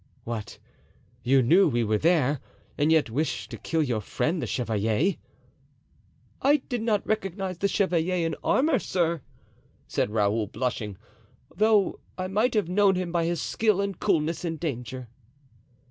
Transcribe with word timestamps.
"What! 0.23 0.57
you 1.21 1.43
knew 1.43 1.67
we 1.67 1.83
were 1.83 1.99
there 1.99 2.39
and 2.75 2.91
yet 2.91 3.11
wished 3.11 3.51
to 3.51 3.57
kill 3.59 3.83
your 3.83 4.01
friend 4.01 4.41
the 4.41 4.47
chevalier?" 4.47 5.17
"I 6.41 6.57
did 6.57 6.81
not 6.81 7.05
recognize 7.05 7.59
the 7.59 7.67
chevalier 7.67 8.25
in 8.25 8.33
armor, 8.43 8.79
sir!" 8.79 9.21
said 9.87 10.09
Raoul, 10.09 10.47
blushing; 10.47 10.97
"though 11.55 11.99
I 12.17 12.25
might 12.27 12.55
have 12.55 12.67
known 12.67 12.95
him 12.95 13.11
by 13.11 13.25
his 13.25 13.43
skill 13.43 13.79
and 13.79 13.99
coolness 13.99 14.43
in 14.43 14.57
danger." 14.57 15.07